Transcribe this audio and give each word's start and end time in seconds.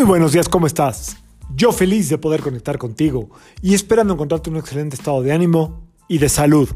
Muy 0.00 0.06
buenos 0.06 0.32
días, 0.32 0.48
¿cómo 0.48 0.66
estás? 0.66 1.18
Yo 1.54 1.72
feliz 1.72 2.08
de 2.08 2.16
poder 2.16 2.40
conectar 2.40 2.78
contigo 2.78 3.28
y 3.60 3.74
esperando 3.74 4.14
encontrarte 4.14 4.48
un 4.48 4.56
excelente 4.56 4.96
estado 4.96 5.20
de 5.20 5.30
ánimo 5.30 5.86
y 6.08 6.16
de 6.16 6.30
salud. 6.30 6.70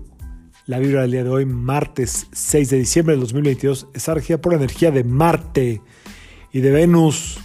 La 0.66 0.78
vibra 0.78 1.00
del 1.00 1.12
día 1.12 1.24
de 1.24 1.30
hoy, 1.30 1.46
martes 1.46 2.26
6 2.32 2.68
de 2.68 2.76
diciembre 2.76 3.14
del 3.14 3.22
2022, 3.22 3.88
está 3.94 4.12
regida 4.12 4.42
por 4.42 4.52
la 4.52 4.58
energía 4.58 4.90
de 4.90 5.04
Marte 5.04 5.80
y 6.52 6.60
de 6.60 6.70
Venus. 6.70 7.40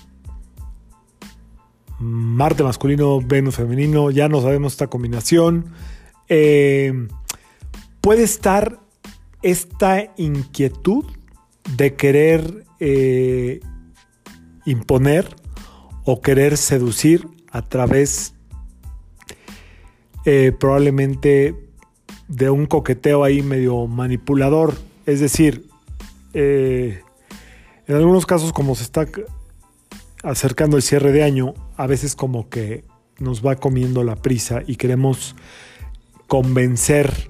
Marte 1.97 2.61
masculino, 2.61 3.21
Venus 3.21 3.55
femenino, 3.55 4.11
ya 4.11 4.27
no 4.27 4.41
sabemos 4.41 4.73
esta 4.73 4.87
combinación. 4.87 5.67
Eh, 6.27 7.07
puede 8.01 8.23
estar 8.23 8.81
esta 9.43 10.13
inquietud 10.17 11.05
de 11.77 11.95
querer 11.95 12.65
eh, 12.81 13.61
imponer 14.65 15.39
o 16.11 16.21
querer 16.21 16.57
seducir 16.57 17.27
a 17.51 17.61
través 17.61 18.33
eh, 20.25 20.51
probablemente 20.59 21.55
de 22.27 22.49
un 22.49 22.65
coqueteo 22.65 23.23
ahí 23.23 23.43
medio 23.43 23.85
manipulador. 23.85 24.73
Es 25.05 25.19
decir, 25.19 25.69
eh, 26.33 27.03
en 27.85 27.95
algunos 27.95 28.25
casos 28.25 28.53
como 28.53 28.73
se 28.73 28.83
está 28.83 29.05
acercando 30.23 30.77
el 30.77 30.83
cierre 30.83 31.11
de 31.11 31.21
año, 31.21 31.53
a 31.77 31.85
veces 31.85 32.15
como 32.15 32.49
que 32.49 32.85
nos 33.19 33.45
va 33.45 33.57
comiendo 33.57 34.03
la 34.03 34.15
prisa 34.15 34.63
y 34.65 34.77
queremos 34.77 35.35
convencer 36.27 37.29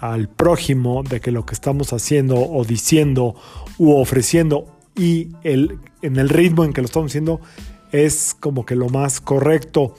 al 0.00 0.28
prójimo 0.28 1.04
de 1.04 1.20
que 1.20 1.30
lo 1.30 1.46
que 1.46 1.54
estamos 1.54 1.92
haciendo 1.92 2.34
o 2.36 2.64
diciendo 2.64 3.36
u 3.78 3.92
ofreciendo 3.92 4.66
y 4.96 5.28
el, 5.44 5.78
en 6.02 6.16
el 6.16 6.28
ritmo 6.28 6.64
en 6.64 6.72
que 6.72 6.80
lo 6.80 6.86
estamos 6.86 7.12
haciendo 7.12 7.40
es 7.92 8.36
como 8.38 8.64
que 8.64 8.76
lo 8.76 8.88
más 8.88 9.20
correcto. 9.20 9.94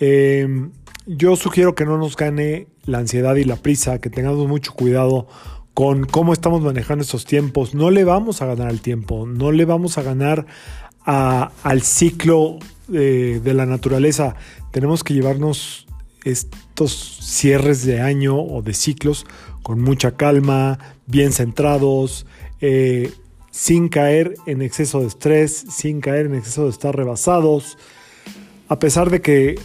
Em, 0.00 0.70
yo 1.06 1.36
sugiero 1.36 1.74
que 1.74 1.84
no 1.84 1.98
nos 1.98 2.16
gane 2.16 2.66
la 2.84 2.98
ansiedad 2.98 3.36
y 3.36 3.44
la 3.44 3.56
prisa, 3.56 4.00
que 4.00 4.10
tengamos 4.10 4.46
mucho 4.46 4.72
cuidado 4.72 5.26
con 5.74 6.06
cómo 6.06 6.32
estamos 6.32 6.60
manejando 6.62 7.02
estos 7.02 7.24
tiempos. 7.24 7.74
No 7.74 7.90
le 7.90 8.04
vamos 8.04 8.42
a 8.42 8.46
ganar 8.46 8.68
al 8.68 8.80
tiempo, 8.80 9.26
no 9.26 9.52
le 9.52 9.64
vamos 9.64 9.98
a 9.98 10.02
ganar 10.02 10.46
al 11.04 11.82
ciclo 11.82 12.58
eh, 12.92 13.40
de 13.42 13.54
la 13.54 13.64
naturaleza. 13.64 14.34
Tenemos 14.72 15.04
que 15.04 15.14
llevarnos 15.14 15.86
estos 16.24 17.18
cierres 17.22 17.84
de 17.86 18.00
año 18.00 18.36
o 18.38 18.60
de 18.60 18.74
ciclos 18.74 19.24
con 19.62 19.80
mucha 19.80 20.16
calma, 20.16 20.78
bien 21.06 21.32
centrados, 21.32 22.26
eh, 22.60 23.12
sin 23.58 23.88
caer 23.88 24.36
en 24.46 24.62
exceso 24.62 25.00
de 25.00 25.08
estrés, 25.08 25.64
sin 25.68 26.00
caer 26.00 26.26
en 26.26 26.36
exceso 26.36 26.62
de 26.62 26.70
estar 26.70 26.94
rebasados, 26.94 27.76
a 28.68 28.78
pesar 28.78 29.10
de 29.10 29.20
que 29.20 29.58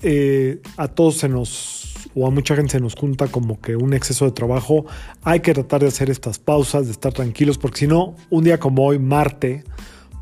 eh, 0.00 0.62
a 0.78 0.88
todos 0.88 1.18
se 1.18 1.28
nos, 1.28 2.08
o 2.14 2.26
a 2.26 2.30
mucha 2.30 2.56
gente 2.56 2.72
se 2.72 2.80
nos 2.80 2.94
junta 2.94 3.26
como 3.26 3.60
que 3.60 3.76
un 3.76 3.92
exceso 3.92 4.24
de 4.24 4.30
trabajo, 4.30 4.86
hay 5.22 5.40
que 5.40 5.52
tratar 5.52 5.82
de 5.82 5.88
hacer 5.88 6.08
estas 6.08 6.38
pausas, 6.38 6.86
de 6.86 6.92
estar 6.92 7.12
tranquilos, 7.12 7.58
porque 7.58 7.80
si 7.80 7.86
no, 7.86 8.16
un 8.30 8.42
día 8.42 8.58
como 8.58 8.86
hoy, 8.86 8.98
Marte, 8.98 9.64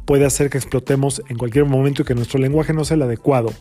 puede 0.07 0.25
hacer 0.25 0.51
que 0.51 0.59
explotemos 0.59 1.23
en 1.29 1.39
cualquier 1.39 1.67
momento 1.67 2.03
y 2.03 2.05
que 2.05 2.17
nuestro 2.17 2.41
lenguaje 2.41 2.73
no 2.73 2.85
sea 2.85 2.97
el 2.97 3.03
adecuado. 3.03 3.53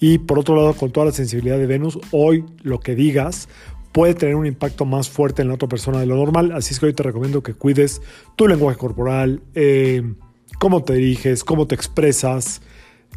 Y 0.00 0.18
por 0.18 0.38
otro 0.38 0.54
lado, 0.54 0.74
con 0.74 0.90
toda 0.90 1.06
la 1.06 1.12
sensibilidad 1.12 1.56
de 1.56 1.66
Venus, 1.66 1.98
hoy 2.12 2.44
lo 2.62 2.78
que 2.80 2.94
digas 2.94 3.48
puede 3.92 4.14
tener 4.14 4.34
un 4.36 4.46
impacto 4.46 4.84
más 4.84 5.08
fuerte 5.08 5.42
en 5.42 5.48
la 5.48 5.54
otra 5.54 5.68
persona 5.68 6.00
de 6.00 6.06
lo 6.06 6.16
normal. 6.16 6.52
Así 6.52 6.74
es 6.74 6.80
que 6.80 6.86
hoy 6.86 6.94
te 6.94 7.02
recomiendo 7.02 7.42
que 7.42 7.54
cuides 7.54 8.02
tu 8.36 8.48
lenguaje 8.48 8.78
corporal, 8.78 9.42
eh, 9.54 10.02
cómo 10.58 10.84
te 10.84 10.94
diriges, 10.94 11.44
cómo 11.44 11.66
te 11.66 11.74
expresas. 11.74 12.62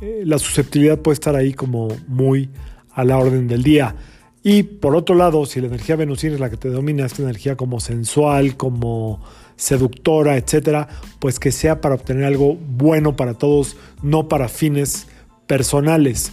Eh, 0.01 0.23
la 0.25 0.39
susceptibilidad 0.39 0.99
puede 0.99 1.13
estar 1.13 1.35
ahí 1.35 1.53
como 1.53 1.89
muy 2.07 2.49
a 2.93 3.03
la 3.03 3.17
orden 3.17 3.47
del 3.47 3.63
día. 3.63 3.95
Y 4.43 4.63
por 4.63 4.95
otro 4.95 5.15
lado, 5.15 5.45
si 5.45 5.61
la 5.61 5.67
energía 5.67 5.95
venusina 5.95 6.33
es 6.33 6.39
la 6.39 6.49
que 6.49 6.57
te 6.57 6.69
domina, 6.69 7.05
esta 7.05 7.21
energía 7.21 7.55
como 7.55 7.79
sensual, 7.79 8.57
como 8.57 9.21
seductora, 9.55 10.37
etcétera, 10.37 10.87
pues 11.19 11.39
que 11.39 11.51
sea 11.51 11.79
para 11.79 11.93
obtener 11.93 12.23
algo 12.23 12.55
bueno 12.55 13.15
para 13.15 13.35
todos, 13.35 13.77
no 14.01 14.27
para 14.27 14.49
fines 14.49 15.07
personales. 15.45 16.31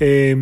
Eh, 0.00 0.36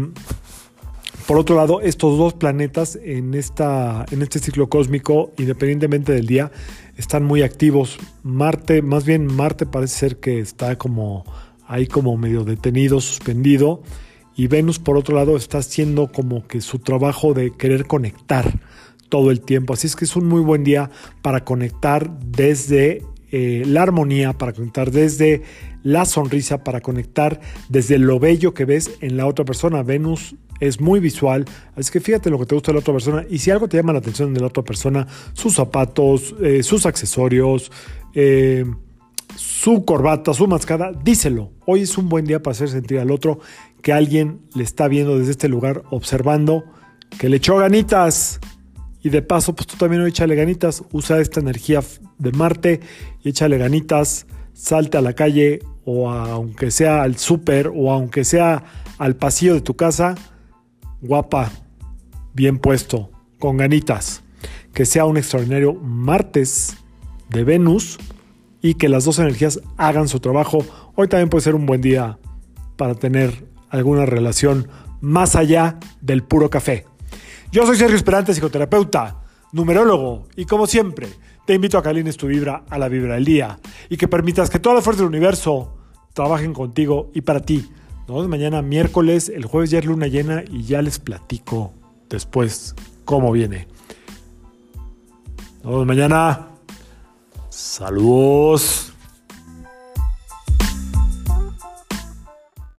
por 1.27 1.39
otro 1.39 1.57
lado, 1.57 1.81
estos 1.81 2.19
dos 2.19 2.35
planetas 2.35 2.99
en, 3.03 3.35
esta, 3.35 4.05
en 4.11 4.23
este 4.23 4.39
ciclo 4.39 4.69
cósmico, 4.69 5.33
independientemente 5.39 6.13
del 6.13 6.27
día, 6.27 6.51
están 6.97 7.25
muy 7.25 7.43
activos. 7.43 7.99
Marte, 8.23 8.83
más 8.83 9.05
bien 9.05 9.27
Marte 9.27 9.67
parece 9.67 9.99
ser 9.99 10.17
que 10.19 10.39
está 10.39 10.77
como 10.77 11.25
ahí 11.67 11.87
como 11.87 12.17
medio 12.17 12.45
detenido, 12.45 13.01
suspendido. 13.01 13.83
Y 14.35 14.47
Venus, 14.47 14.79
por 14.79 14.97
otro 14.97 15.17
lado, 15.17 15.37
está 15.37 15.59
haciendo 15.59 16.11
como 16.11 16.47
que 16.47 16.61
su 16.61 16.79
trabajo 16.79 17.35
de 17.35 17.53
querer 17.53 17.87
conectar 17.87 18.61
todo 19.09 19.31
el 19.31 19.41
tiempo. 19.41 19.75
Así 19.75 19.87
es 19.87 19.97
que 19.97 20.07
es 20.07 20.17
un 20.17 20.27
muy 20.27 20.41
buen 20.41 20.65
día 20.65 20.91
para 21.21 21.45
conectar 21.45 22.19
desde 22.21 23.03
eh, 23.31 23.63
la 23.67 23.83
armonía, 23.83 24.33
para 24.33 24.53
conectar 24.53 24.91
desde 24.91 25.43
la 25.83 26.05
sonrisa, 26.05 26.65
para 26.65 26.81
conectar 26.81 27.41
desde 27.69 27.99
lo 27.99 28.19
bello 28.19 28.55
que 28.55 28.65
ves 28.65 28.93
en 29.01 29.17
la 29.17 29.27
otra 29.27 29.45
persona. 29.45 29.83
Venus 29.83 30.35
es 30.63 30.81
muy 30.81 31.01
visual, 31.01 31.45
así 31.75 31.91
que 31.91 31.99
fíjate 31.99 32.31
lo 32.31 32.39
que 32.39 32.47
te 32.47 32.55
gusta 32.55 32.71
de 32.71 32.75
la 32.75 32.81
otra 32.81 32.95
persona 32.95 33.25
y 33.29 33.41
si 33.41 33.51
algo 33.51 33.69
te 33.69 33.77
llama 33.77 33.93
la 33.93 33.99
atención 33.99 34.33
de 34.33 34.41
la 34.41 34.47
otra 34.47 34.63
persona, 34.63 35.09
sus 35.33 35.55
zapatos, 35.55 36.37
eh, 36.41 36.63
sus 36.63 36.87
accesorios, 36.87 37.73
eh, 38.15 38.65
su 39.35 39.85
corbata, 39.85 40.33
su 40.33 40.47
mascada, 40.47 40.93
díselo. 40.93 41.51
Hoy 41.67 41.83
es 41.83 41.99
un 41.99 42.09
buen 42.09 42.27
día 42.27 42.41
para 42.41 42.53
hacer 42.53 42.69
sentir 42.69 43.01
al 43.01 43.11
otro 43.11 43.41
que 43.83 43.93
alguien 43.93 44.43
le 44.55 44.63
está 44.63 44.87
viendo 44.87 45.19
desde 45.19 45.33
este 45.33 45.49
lugar, 45.49 45.83
observando, 45.91 46.63
que 47.19 47.29
le 47.29 47.39
echó 47.39 47.57
ganitas. 47.57 48.39
Y 49.03 49.11
de 49.11 49.21
paso, 49.21 49.57
pues 49.57 49.67
tú 49.67 49.77
también 49.77 50.07
échale 50.07 50.37
ganitas, 50.37 50.85
usa 50.93 51.21
esta 51.21 51.41
energía 51.41 51.81
de 52.19 52.31
Marte 52.31 52.81
y 53.25 53.31
échale 53.31 53.59
ganitas, 53.59 54.27
salte 54.53 54.97
a 54.97 55.01
la 55.01 55.15
calle 55.15 55.59
o 55.85 56.09
aunque 56.09 56.71
sea 56.71 57.03
al 57.03 57.17
súper 57.17 57.67
o 57.75 57.91
aunque 57.91 58.23
sea 58.23 58.63
al 58.99 59.17
pasillo 59.17 59.55
de 59.55 59.61
tu 59.61 59.75
casa, 59.75 60.15
guapa, 61.03 61.51
bien 62.33 62.59
puesto, 62.59 63.11
con 63.39 63.59
ganitas. 63.59 64.23
Que 64.73 64.87
sea 64.87 65.05
un 65.05 65.19
extraordinario 65.19 65.75
martes 65.75 66.79
de 67.29 67.45
Venus 67.45 67.99
y 68.63 68.75
que 68.75 68.89
las 68.89 69.05
dos 69.05 69.19
energías 69.19 69.61
hagan 69.77 70.09
su 70.09 70.21
trabajo. 70.21 70.65
Hoy 70.95 71.09
también 71.09 71.29
puede 71.29 71.45
ser 71.45 71.55
un 71.55 71.67
buen 71.67 71.83
día 71.83 72.19
para 72.77 72.95
tener 72.95 73.47
alguna 73.69 74.07
relación 74.07 74.69
más 75.01 75.37
allá 75.37 75.79
del 76.01 76.23
puro 76.23 76.49
café. 76.49 76.87
Yo 77.51 77.67
soy 77.67 77.77
Sergio 77.77 77.97
Esperante, 77.97 78.33
psicoterapeuta, 78.33 79.21
numerólogo, 79.53 80.27
y 80.37 80.47
como 80.47 80.67
siempre, 80.67 81.09
te 81.45 81.55
invito 81.55 81.77
a 81.77 81.83
que 81.83 81.91
alines 81.91 82.17
tu 82.17 82.29
vibra 82.29 82.65
a 82.71 82.79
la 82.79 82.89
vibra 82.89 83.15
del 83.15 83.25
día 83.25 83.59
y 83.91 83.97
que 83.97 84.09
permitas 84.09 84.49
que 84.49 84.59
todas 84.59 84.77
las 84.77 84.85
fuerzas 84.85 85.01
del 85.01 85.09
universo 85.09 85.77
trabajen 86.15 86.55
contigo 86.55 87.11
y 87.15 87.21
para 87.23 87.41
ti 87.41 87.69
nos 88.09 88.17
vemos 88.17 88.29
mañana 88.29 88.63
miércoles, 88.63 89.29
el 89.29 89.45
jueves 89.45 89.71
ya 89.71 89.79
es 89.79 89.85
luna 89.85 90.07
llena 90.07 90.43
y 90.51 90.65
ya 90.65 90.83
les 90.83 90.99
platico 90.99 91.73
después 92.09 92.75
cómo 93.05 93.33
viene. 93.33 93.69
Nos 95.63 95.73
vemos 95.73 95.87
mañana. 95.87 96.49
Saludos. 97.49 98.92